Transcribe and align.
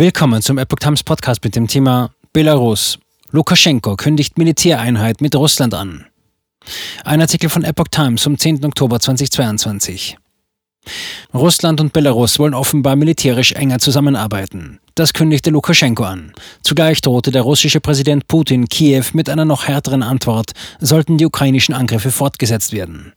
Willkommen 0.00 0.42
zum 0.42 0.58
Epoch 0.58 0.78
Times 0.78 1.02
Podcast 1.02 1.42
mit 1.42 1.56
dem 1.56 1.66
Thema 1.66 2.12
Belarus. 2.32 3.00
Lukaschenko 3.32 3.96
kündigt 3.96 4.38
Militäreinheit 4.38 5.20
mit 5.20 5.34
Russland 5.34 5.74
an. 5.74 6.06
Ein 7.04 7.20
Artikel 7.20 7.50
von 7.50 7.64
Epoch 7.64 7.88
Times 7.90 8.22
vom 8.22 8.38
10. 8.38 8.64
Oktober 8.64 9.00
2022. 9.00 10.16
Russland 11.34 11.80
und 11.80 11.92
Belarus 11.92 12.38
wollen 12.38 12.54
offenbar 12.54 12.94
militärisch 12.94 13.54
enger 13.54 13.80
zusammenarbeiten. 13.80 14.78
Das 14.94 15.12
kündigte 15.12 15.50
Lukaschenko 15.50 16.04
an. 16.04 16.32
Zugleich 16.62 17.00
drohte 17.00 17.32
der 17.32 17.42
russische 17.42 17.80
Präsident 17.80 18.28
Putin 18.28 18.68
Kiew 18.68 19.06
mit 19.14 19.28
einer 19.28 19.44
noch 19.44 19.66
härteren 19.66 20.04
Antwort, 20.04 20.52
sollten 20.78 21.18
die 21.18 21.26
ukrainischen 21.26 21.74
Angriffe 21.74 22.12
fortgesetzt 22.12 22.72
werden. 22.72 23.14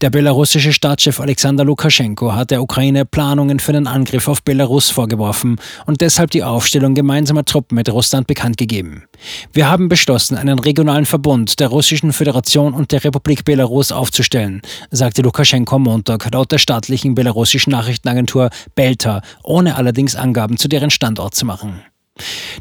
Der 0.00 0.10
belarussische 0.10 0.72
Staatschef 0.72 1.20
Alexander 1.20 1.64
Lukaschenko 1.64 2.34
hat 2.34 2.50
der 2.50 2.62
Ukraine 2.62 3.04
Planungen 3.04 3.60
für 3.60 3.72
den 3.72 3.86
Angriff 3.86 4.28
auf 4.28 4.42
Belarus 4.42 4.90
vorgeworfen 4.90 5.56
und 5.86 6.00
deshalb 6.00 6.30
die 6.30 6.42
Aufstellung 6.42 6.94
gemeinsamer 6.94 7.44
Truppen 7.44 7.76
mit 7.76 7.90
Russland 7.90 8.26
bekannt 8.26 8.56
gegeben. 8.56 9.04
Wir 9.52 9.70
haben 9.70 9.88
beschlossen, 9.88 10.36
einen 10.36 10.58
regionalen 10.58 11.06
Verbund 11.06 11.60
der 11.60 11.68
Russischen 11.68 12.12
Föderation 12.12 12.74
und 12.74 12.92
der 12.92 13.04
Republik 13.04 13.44
Belarus 13.44 13.92
aufzustellen, 13.92 14.62
sagte 14.90 15.22
Lukaschenko 15.22 15.76
am 15.76 15.82
Montag 15.82 16.30
laut 16.32 16.52
der 16.52 16.58
staatlichen 16.58 17.14
belarussischen 17.14 17.70
Nachrichtenagentur 17.70 18.50
Belta, 18.74 19.22
ohne 19.42 19.76
allerdings 19.76 20.16
Angaben 20.16 20.56
zu 20.56 20.68
deren 20.68 20.90
Standort 20.90 21.34
zu 21.34 21.46
machen. 21.46 21.82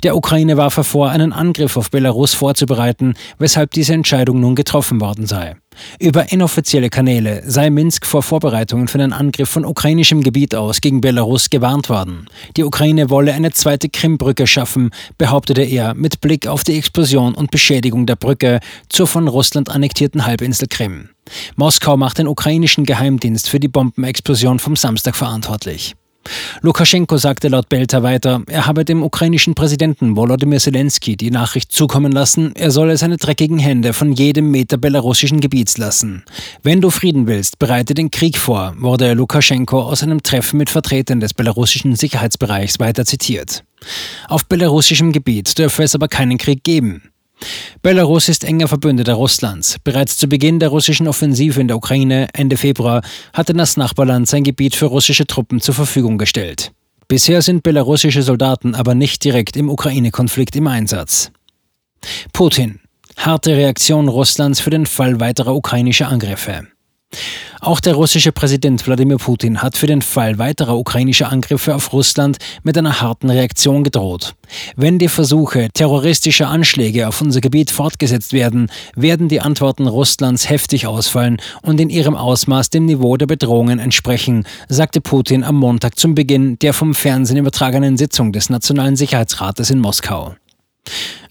Der 0.04 0.16
Ukraine 0.16 0.58
warf 0.58 0.77
er 0.77 0.84
vor, 0.84 1.09
einen 1.09 1.34
Angriff 1.34 1.77
auf 1.77 1.91
Belarus 1.91 2.34
vorzubereiten, 2.34 3.16
weshalb 3.38 3.72
diese 3.72 3.94
Entscheidung 3.94 4.40
nun 4.40 4.55
getroffen 4.55 5.02
worden 5.02 5.26
sei. 5.26 5.55
Über 5.99 6.31
inoffizielle 6.31 6.90
Kanäle 6.90 7.44
sei 7.45 7.70
Minsk 7.70 8.05
vor 8.05 8.22
Vorbereitungen 8.22 8.88
für 8.88 9.00
einen 9.00 9.13
Angriff 9.13 9.50
von 9.50 9.66
ukrainischem 9.66 10.22
Gebiet 10.23 10.55
aus 10.55 10.81
gegen 10.81 11.02
Belarus 11.02 11.50
gewarnt 11.50 11.89
worden. 11.89 12.27
Die 12.55 12.63
Ukraine 12.63 13.09
wolle 13.09 13.34
eine 13.34 13.52
zweite 13.52 13.89
Krimbrücke 13.89 14.48
schaffen, 14.48 14.91
behauptete 15.17 15.63
er 15.63 15.94
mit 15.94 16.22
Blick 16.22 16.48
auf 16.48 16.64
die 16.64 16.77
Explosion 16.77 17.36
und 17.36 17.52
Beschädigung 17.52 18.06
der 18.06 18.16
Brücke 18.16 18.59
zur 18.89 19.08
von 19.08 19.28
Russland 19.28 19.69
annektierten 19.69 20.25
Halbinsel 20.25 20.67
Krim. 20.69 21.09
Moskau 21.56 21.97
macht 21.97 22.19
den 22.19 22.28
ukrainischen 22.28 22.86
Geheimdienst 22.86 23.50
für 23.50 23.59
die 23.59 23.67
Bombenexplosion 23.67 24.59
vom 24.59 24.75
Samstag 24.75 25.16
verantwortlich. 25.16 25.95
Lukaschenko 26.62 27.18
sagte 27.18 27.48
laut 27.48 27.70
Belta 27.70 28.04
weiter, 28.04 28.42
er 28.48 28.66
habe 28.66 28.86
dem 28.86 29.04
ukrainischen 29.04 29.56
Präsidenten 29.56 30.16
Volodymyr 30.16 30.59
Zelensky 30.59 31.16
die 31.16 31.31
Nachricht 31.31 31.72
zukommen 31.72 32.12
lassen, 32.12 32.56
er 32.56 32.72
solle 32.72 32.98
seine 32.98 33.18
dreckigen 33.18 33.59
Hände 33.59 33.94
von 33.94 34.14
jedem 34.14 34.52
Meter 34.52 34.78
belarussischen 34.78 35.40
Gebiets 35.40 35.78
lassen. 35.78 36.23
Wenn 36.64 36.81
du 36.81 36.90
Frieden 36.90 37.28
willst, 37.28 37.59
bereite 37.59 37.94
den 37.94 38.12
Krieg 38.12 38.38
vor, 38.38 38.73
wurde 38.78 39.14
Lukaschenko 39.14 39.81
aus 39.81 40.03
einem 40.03 40.23
Treffen 40.23 40.58
mit 40.58 40.70
Vertretern 40.70 41.20
des 41.20 41.34
belarussischen 41.34 41.96
Sicherheitsbereichs 41.96 42.80
weiter 42.80 43.06
zitiert. 43.06 43.64
Auf 44.28 44.46
belarussischem 44.46 45.12
Gebiet 45.12 45.58
dürfe 45.58 45.84
es 45.84 45.96
aber 45.96 46.08
keinen 46.08 46.38
Krieg 46.38 46.64
geben. 46.64 47.03
Belarus 47.81 48.30
ist 48.30 48.44
enger 48.44 48.67
Verbündeter 48.67 49.14
Russlands. 49.14 49.78
Bereits 49.83 50.17
zu 50.17 50.28
Beginn 50.28 50.59
der 50.59 50.69
russischen 50.69 51.08
Offensive 51.08 51.59
in 51.59 51.67
der 51.67 51.78
Ukraine 51.78 52.28
Ende 52.33 52.58
Februar 52.58 53.02
hatte 53.33 53.53
das 53.53 53.78
Nachbarland 53.78 54.28
sein 54.28 54.44
Gebiet 54.44 54.75
für 54.75 54.88
russische 54.88 55.28
Truppen 55.28 55.61
zur 55.61 55.75
Verfügung 55.75 56.17
gestellt. 56.17 56.72
Bisher 57.08 57.41
sind 57.41 57.63
belarussische 57.63 58.23
Soldaten 58.23 58.73
aber 58.73 58.95
nicht 58.95 59.23
direkt 59.23 59.56
im 59.58 59.69
Ukraine-Konflikt 59.69 60.56
im 60.56 60.67
Einsatz. 60.67 61.31
Putin. 62.33 62.80
Harte 63.17 63.56
Reaktion 63.56 64.08
Russlands 64.08 64.59
für 64.59 64.72
den 64.72 64.86
Fall 64.86 65.19
weiterer 65.19 65.56
ukrainischer 65.56 66.09
Angriffe. 66.09 66.67
Auch 67.66 67.80
der 67.80 67.95
russische 67.95 68.31
Präsident 68.31 68.86
Wladimir 68.86 69.17
Putin 69.17 69.64
hat 69.64 69.75
für 69.75 69.88
den 69.88 70.03
Fall 70.03 70.38
weiterer 70.38 70.78
ukrainischer 70.78 71.31
Angriffe 71.31 71.73
auf 71.73 71.94
Russland 71.94 72.38
mit 72.62 72.78
einer 72.78 73.02
harten 73.02 73.30
Reaktion 73.30 73.84
gedroht. 73.84 74.36
Wenn 74.75 75.00
die 75.00 75.08
Versuche 75.08 75.70
terroristischer 75.73 76.47
Anschläge 76.47 77.08
auf 77.08 77.22
unser 77.22 77.42
Gebiet 77.42 77.72
fortgesetzt 77.72 78.34
werden, 78.34 78.70
werden 78.95 79.30
die 79.30 79.42
Antworten 79.42 79.88
Russlands 79.88 80.47
heftig 80.47 80.85
ausfallen 80.85 81.38
und 81.63 81.79
in 81.79 81.90
ihrem 81.90 82.16
Ausmaß 82.16 82.69
dem 82.69 82.85
Niveau 82.85 83.18
der 83.18 83.25
Bedrohungen 83.25 83.79
entsprechen, 83.79 84.46
sagte 84.69 85.02
Putin 85.02 85.44
am 85.44 85.56
Montag 85.56 85.97
zum 85.97 86.13
Beginn 86.13 86.59
der 86.59 86.74
vom 86.74 86.94
Fernsehen 86.94 87.38
übertragenen 87.38 87.97
Sitzung 87.97 88.31
des 88.31 88.52
Nationalen 88.52 88.96
Sicherheitsrates 88.96 89.72
in 89.72 89.79
Moskau. 89.79 90.35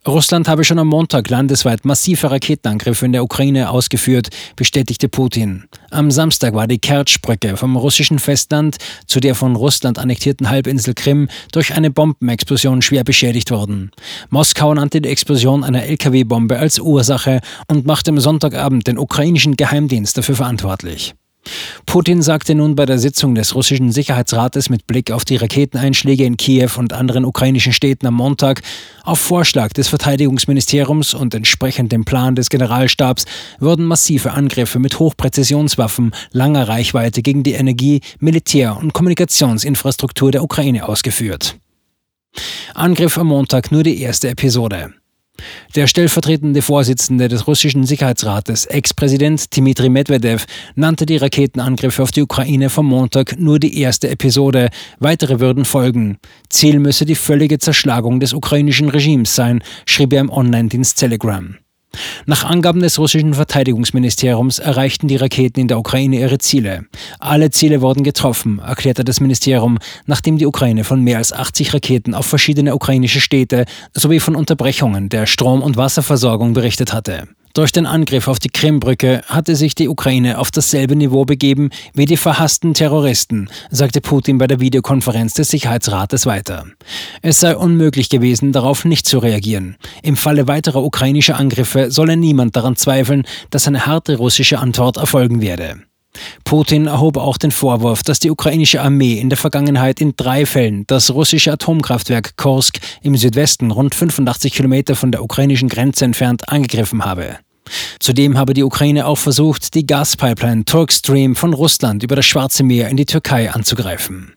Russland 0.06 0.48
habe 0.48 0.65
schon 0.65 0.78
am 0.78 0.88
Montag 0.88 1.31
landesweit 1.31 1.87
massive 1.87 2.31
Raketenangriffe 2.31 3.06
in 3.06 3.12
der 3.12 3.25
Ukraine 3.25 3.70
ausgeführt, 3.70 4.28
bestätigte 4.54 5.09
Putin. 5.09 5.65
Am 5.91 6.10
Samstag 6.10 6.54
war 6.54 6.66
die 6.66 6.78
Kertsch-Brücke 6.78 7.56
vom 7.56 7.76
russischen 7.76 8.19
Festland 8.19 8.76
zu 9.06 9.19
der 9.20 9.34
von 9.34 9.56
Russland 9.56 9.98
annektierten 9.98 10.50
Halbinsel 10.50 10.92
Krim 10.92 11.28
durch 11.53 11.75
eine 11.75 11.91
Bombenexplosion 11.91 12.82
schwer 12.82 13.03
beschädigt 13.03 13.50
worden. 13.50 13.92
Moskau 14.28 14.75
nannte 14.75 15.00
die 15.00 15.09
Explosion 15.09 15.65
einer 15.65 15.84
Lkw-Bombe 15.84 16.59
als 16.59 16.78
Ursache 16.78 17.41
und 17.69 17.86
machte 17.86 18.10
am 18.10 18.21
Sonntagabend 18.21 18.86
den 18.86 18.98
ukrainischen 18.98 19.56
Geheimdienst 19.56 20.19
dafür 20.19 20.36
verantwortlich. 20.36 21.15
Putin 21.87 22.22
sagte 22.22 22.55
nun 22.55 22.75
bei 22.75 22.87
der 22.87 22.99
Sitzung 22.99 23.34
des 23.34 23.55
russischen 23.55 23.93
Sicherheitsrates 23.93 24.71
mit 24.71 24.87
Blick 24.87 25.10
auf 25.10 25.25
die 25.25 25.37
Raketeneinschläge 25.37 26.25
in 26.25 26.37
Kiew 26.37 26.71
und 26.77 26.93
anderen 26.93 27.25
ukrainischen 27.25 27.72
Städten 27.72 28.06
am 28.06 28.15
Montag, 28.15 28.62
auf 29.03 29.21
Vorschlag 29.21 29.72
des 29.72 29.88
Verteidigungsministeriums 29.88 31.15
und 31.15 31.34
entsprechend 31.34 31.93
dem 31.93 32.04
Plan 32.04 32.34
des 32.34 32.49
Generalstabs 32.49 33.27
würden 33.59 33.84
massive 33.84 34.33
Angriffe 34.33 34.78
mit 34.78 34.99
Hochpräzisionswaffen 34.99 36.15
langer 36.33 36.69
Reichweite 36.69 37.22
gegen 37.22 37.43
die 37.43 37.53
Energie-, 37.53 38.00
Militär- 38.19 38.77
und 38.77 38.93
Kommunikationsinfrastruktur 38.93 40.33
der 40.33 40.43
Ukraine 40.43 40.88
ausgeführt. 40.88 41.56
Angriff 42.75 43.19
am 43.19 43.28
Montag 43.28 43.71
nur 43.71 43.83
die 43.83 44.00
erste 44.00 44.28
Episode. 44.28 44.94
Der 45.75 45.87
stellvertretende 45.87 46.62
Vorsitzende 46.62 47.28
des 47.28 47.47
russischen 47.47 47.84
Sicherheitsrates, 47.84 48.67
Ex-Präsident 48.67 49.56
Dmitri 49.56 49.89
Medvedev, 49.89 50.47
nannte 50.75 51.06
die 51.06 51.17
Raketenangriffe 51.17 52.03
auf 52.03 52.12
die 52.12 52.22
Ukraine 52.22 52.71
vom 52.71 52.87
Montag 52.87 53.39
nur 53.39 53.59
die 53.59 53.81
erste 53.81 54.09
Episode. 54.09 54.71
Weitere 55.00 55.41
würden 55.41 55.65
folgen. 55.65 56.19
Ziel 56.49 56.78
müsse 56.78 57.05
die 57.05 57.17
völlige 57.17 57.59
Zerschlagung 57.59 58.21
des 58.21 58.33
ukrainischen 58.33 58.89
Regimes 58.89 59.34
sein, 59.34 59.62
schrieb 59.87 60.12
er 60.12 60.21
im 60.21 60.31
Online-Dienst 60.31 60.99
Telegram. 60.99 61.56
Nach 62.27 62.44
Angaben 62.44 62.81
des 62.81 62.99
russischen 62.99 63.34
Verteidigungsministeriums 63.34 64.59
erreichten 64.59 65.09
die 65.09 65.16
Raketen 65.16 65.60
in 65.60 65.69
der 65.69 65.78
Ukraine 65.78 66.21
ihre 66.21 66.38
Ziele. 66.38 66.87
Alle 67.19 67.50
Ziele 67.50 67.81
wurden 67.81 68.05
getroffen, 68.05 68.59
erklärte 68.59 69.05
das 69.05 69.21
Ministerium, 69.21 69.78
nachdem 70.06 70.38
die 70.38 70.47
Ukraine 70.47 70.84
von 70.84 71.00
mehr 71.00 71.19
als 71.19 71.33
80 71.33 71.75
Raketen 71.75 72.15
auf 72.15 72.27
verschiedene 72.27 72.75
ukrainische 72.75 73.21
Städte 73.21 73.65
sowie 73.93 74.21
von 74.21 74.37
Unterbrechungen 74.37 75.09
der 75.09 75.27
Strom- 75.27 75.62
und 75.62 75.77
Wasserversorgung 75.77 76.53
berichtet 76.53 76.93
hatte. 76.93 77.28
Durch 77.54 77.70
den 77.70 77.87
Angriff 77.87 78.26
auf 78.26 78.41
die 78.41 78.48
Krimbrücke 78.48 79.22
hatte 79.28 79.54
sich 79.54 79.76
die 79.76 79.88
Ukraine 79.88 80.38
auf 80.41 80.50
dasselbe 80.50 80.97
Niveau 80.97 81.25
begeben 81.25 81.70
wie 81.92 82.04
die 82.04 82.16
verhassten 82.16 82.75
Terroristen, 82.75 83.48
sagte 83.70 84.00
Putin 84.00 84.38
bei 84.38 84.48
der 84.48 84.59
Videokonferenz 84.59 85.34
des 85.34 85.50
Sicherheitsrates 85.50 86.26
weiter. 86.26 86.66
Es 87.22 87.38
sei 87.38 87.56
unmöglich 87.56 88.09
gewesen, 88.09 88.50
darauf 88.50 88.84
nicht 88.84 89.06
zu 89.06 89.20
reagieren. 89.20 89.76
Im 90.03 90.16
Falle 90.16 90.48
weiterer 90.48 90.82
ukrainischer 90.82 91.37
Angriffe 91.37 91.92
solle 91.92 92.16
niemand 92.16 92.56
daran 92.56 92.75
zweifeln, 92.75 93.22
dass 93.50 93.69
eine 93.69 93.86
harte 93.86 94.16
russische 94.16 94.59
Antwort 94.59 94.97
erfolgen 94.97 95.41
werde. 95.41 95.76
Putin 96.42 96.86
erhob 96.88 97.16
auch 97.16 97.38
den 97.38 97.53
Vorwurf, 97.53 98.03
dass 98.03 98.19
die 98.19 98.31
ukrainische 98.31 98.82
Armee 98.82 99.21
in 99.21 99.28
der 99.28 99.38
Vergangenheit 99.38 100.00
in 100.00 100.15
drei 100.16 100.44
Fällen 100.47 100.84
das 100.88 101.12
russische 101.12 101.53
Atomkraftwerk 101.53 102.36
Kursk 102.36 102.81
im 103.03 103.16
Südwesten, 103.16 103.71
rund 103.71 103.94
85 103.94 104.53
Kilometer 104.53 104.97
von 104.97 105.12
der 105.12 105.22
ukrainischen 105.22 105.69
Grenze 105.69 106.04
entfernt, 106.04 106.48
angegriffen 106.48 107.04
habe. 107.04 107.38
Zudem 107.98 108.36
habe 108.36 108.54
die 108.54 108.62
Ukraine 108.62 109.06
auch 109.06 109.19
versucht, 109.19 109.75
die 109.75 109.86
Gaspipeline 109.86 110.64
Turkstream 110.64 111.36
von 111.36 111.54
Russland 111.54 112.02
über 112.02 112.16
das 112.16 112.26
Schwarze 112.26 112.62
Meer 112.62 112.88
in 112.88 112.97
die 112.97 113.06
Türkei 113.06 113.50
anzugreifen. 113.50 114.34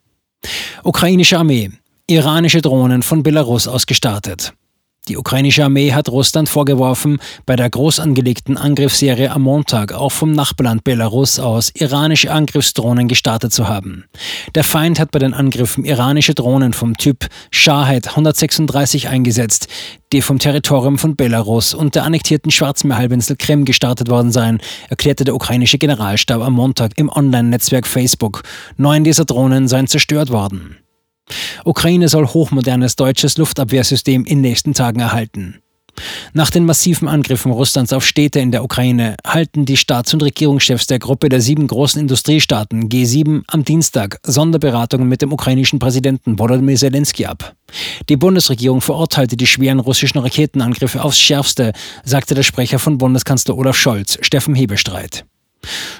Ukrainische 0.83 1.37
Armee. 1.37 1.71
Iranische 2.07 2.61
Drohnen 2.61 3.03
von 3.03 3.23
Belarus 3.23 3.67
aus 3.67 3.85
gestartet. 3.85 4.53
Die 5.07 5.15
ukrainische 5.15 5.63
Armee 5.63 5.93
hat 5.93 6.09
Russland 6.09 6.49
vorgeworfen, 6.49 7.19
bei 7.45 7.55
der 7.55 7.69
groß 7.69 8.01
angelegten 8.01 8.57
Angriffsserie 8.57 9.31
am 9.31 9.43
Montag 9.43 9.93
auch 9.93 10.11
vom 10.11 10.33
Nachbarland 10.33 10.83
Belarus 10.83 11.39
aus 11.39 11.71
iranische 11.73 12.29
Angriffsdrohnen 12.29 13.07
gestartet 13.07 13.53
zu 13.53 13.69
haben. 13.69 14.03
Der 14.53 14.65
Feind 14.65 14.99
hat 14.99 15.11
bei 15.11 15.19
den 15.19 15.33
Angriffen 15.33 15.85
iranische 15.85 16.33
Drohnen 16.33 16.73
vom 16.73 16.97
Typ 16.97 17.27
Shahed 17.51 18.09
136 18.09 19.07
eingesetzt, 19.07 19.67
die 20.11 20.21
vom 20.21 20.39
Territorium 20.39 20.97
von 20.97 21.15
Belarus 21.15 21.73
und 21.73 21.95
der 21.95 22.03
annektierten 22.03 22.51
Schwarzmeerhalbinsel 22.51 23.37
Krim 23.37 23.63
gestartet 23.63 24.09
worden 24.09 24.31
seien, 24.33 24.59
erklärte 24.89 25.23
der 25.23 25.35
ukrainische 25.35 25.77
Generalstab 25.77 26.41
am 26.41 26.53
Montag 26.53 26.97
im 26.97 27.09
Online-Netzwerk 27.09 27.87
Facebook. 27.87 28.43
Neun 28.75 29.05
dieser 29.05 29.25
Drohnen 29.25 29.69
seien 29.69 29.87
zerstört 29.87 30.31
worden. 30.31 30.77
Ukraine 31.65 32.07
soll 32.07 32.27
hochmodernes 32.27 32.95
deutsches 32.95 33.37
Luftabwehrsystem 33.37 34.25
in 34.25 34.41
nächsten 34.41 34.73
Tagen 34.73 34.99
erhalten. 34.99 35.61
Nach 36.33 36.49
den 36.49 36.65
massiven 36.65 37.07
Angriffen 37.07 37.51
Russlands 37.51 37.93
auf 37.93 38.05
Städte 38.05 38.39
in 38.39 38.51
der 38.51 38.63
Ukraine 38.63 39.15
halten 39.25 39.65
die 39.65 39.77
Staats- 39.77 40.13
und 40.13 40.21
Regierungschefs 40.23 40.87
der 40.87 40.99
Gruppe 40.99 41.29
der 41.29 41.41
sieben 41.41 41.67
großen 41.67 41.99
Industriestaaten 41.99 42.89
G7 42.89 43.43
am 43.47 43.63
Dienstag 43.63 44.19
Sonderberatungen 44.23 45.07
mit 45.07 45.21
dem 45.21 45.33
ukrainischen 45.33 45.79
Präsidenten 45.79 46.37
Volodymyr 46.37 46.75
Zelensky 46.75 47.25
ab. 47.25 47.55
Die 48.09 48.17
Bundesregierung 48.17 48.81
verurteilte 48.81 49.37
die 49.37 49.47
schweren 49.47 49.79
russischen 49.79 50.19
Raketenangriffe 50.19 51.03
aufs 51.03 51.19
Schärfste, 51.19 51.73
sagte 52.03 52.35
der 52.35 52.43
Sprecher 52.43 52.79
von 52.79 52.97
Bundeskanzler 52.97 53.57
Olaf 53.57 53.75
Scholz, 53.75 54.17
Steffen 54.21 54.55
Hebestreit. 54.55 55.25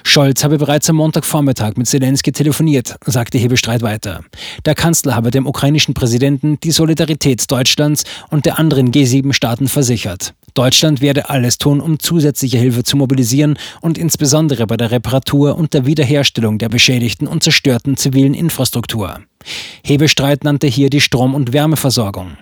Scholz 0.04 0.42
habe 0.42 0.58
bereits 0.58 0.88
am 0.88 0.96
Montagvormittag 0.96 1.76
mit 1.76 1.86
Zelensky 1.86 2.32
telefoniert, 2.32 2.96
sagte 3.04 3.38
Hebestreit 3.38 3.82
weiter. 3.82 4.24
Der 4.64 4.74
Kanzler 4.74 5.14
habe 5.14 5.30
dem 5.30 5.46
ukrainischen 5.46 5.94
Präsidenten 5.94 6.58
die 6.60 6.70
Solidarität 6.70 7.50
Deutschlands 7.50 8.04
und 8.30 8.46
der 8.46 8.58
anderen 8.58 8.90
G7-Staaten 8.90 9.68
versichert. 9.68 10.34
Deutschland 10.54 11.00
werde 11.00 11.30
alles 11.30 11.58
tun, 11.58 11.80
um 11.80 11.98
zusätzliche 11.98 12.58
Hilfe 12.58 12.82
zu 12.82 12.96
mobilisieren 12.96 13.58
und 13.80 13.98
insbesondere 13.98 14.66
bei 14.66 14.76
der 14.76 14.90
Reparatur 14.90 15.56
und 15.56 15.74
der 15.74 15.86
Wiederherstellung 15.86 16.58
der 16.58 16.68
beschädigten 16.68 17.28
und 17.28 17.42
zerstörten 17.42 17.96
zivilen 17.96 18.34
Infrastruktur. 18.34 19.20
Hebestreit 19.84 20.42
nannte 20.42 20.66
hier 20.66 20.90
die 20.90 21.00
Strom- 21.00 21.34
und 21.34 21.52
Wärmeversorgung. 21.52 22.38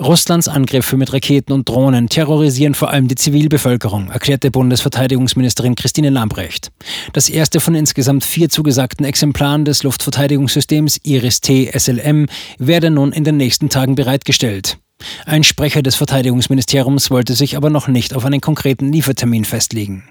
Russlands 0.00 0.48
Angriffe 0.48 0.96
mit 0.96 1.12
Raketen 1.12 1.52
und 1.52 1.68
Drohnen 1.68 2.08
terrorisieren 2.08 2.74
vor 2.74 2.90
allem 2.90 3.08
die 3.08 3.14
Zivilbevölkerung, 3.14 4.10
erklärte 4.10 4.50
Bundesverteidigungsministerin 4.50 5.74
Christine 5.74 6.10
Lambrecht. 6.10 6.72
Das 7.12 7.28
erste 7.28 7.60
von 7.60 7.74
insgesamt 7.74 8.24
vier 8.24 8.48
zugesagten 8.48 9.04
Exemplaren 9.04 9.64
des 9.64 9.82
Luftverteidigungssystems 9.82 11.00
Iris-T 11.04 11.70
SLM 11.76 12.26
werde 12.58 12.90
nun 12.90 13.12
in 13.12 13.24
den 13.24 13.36
nächsten 13.36 13.68
Tagen 13.68 13.94
bereitgestellt. 13.94 14.78
Ein 15.26 15.44
Sprecher 15.44 15.82
des 15.82 15.96
Verteidigungsministeriums 15.96 17.10
wollte 17.10 17.34
sich 17.34 17.56
aber 17.56 17.70
noch 17.70 17.88
nicht 17.88 18.14
auf 18.14 18.24
einen 18.24 18.40
konkreten 18.40 18.92
Liefertermin 18.92 19.44
festlegen. 19.44 20.04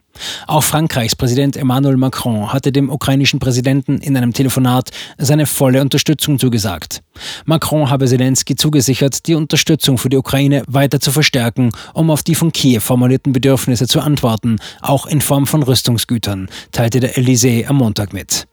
Auch 0.48 0.64
Frankreichs 0.64 1.16
Präsident 1.16 1.56
Emmanuel 1.56 1.98
Macron 1.98 2.52
hatte 2.52 2.72
dem 2.72 2.90
ukrainischen 2.90 3.40
Präsidenten 3.40 4.00
in 4.00 4.18
einem 4.18 4.34
Telefonat 4.34 4.92
seine 5.18 5.46
volle 5.46 5.82
Unterstützung 5.82 6.38
zugesagt. 6.38 7.02
Macron 7.46 7.90
habe 7.90 8.08
Zelensky 8.08 8.56
zugesichert, 8.56 9.28
die 9.28 9.36
Unterstützung 9.36 9.98
für 9.98 10.10
die 10.10 10.18
Ukraine 10.18 10.64
weiter 10.68 11.00
zu 11.00 11.12
verstärken, 11.12 11.72
um 11.94 12.10
auf 12.10 12.24
die 12.24 12.36
von 12.36 12.52
Kiew 12.52 12.82
formulierten 12.82 13.34
Bedürfnisse 13.34 13.88
zu 13.88 14.02
antworten, 14.02 14.58
auch 14.82 15.06
in 15.06 15.22
Form 15.22 15.48
von 15.48 15.64
Rüstungsgütern, 15.64 16.50
teilte 16.72 17.00
der 17.00 17.16
Elysée 17.16 17.66
am 17.68 17.78
Montag 17.78 18.14
mit. 18.14 18.48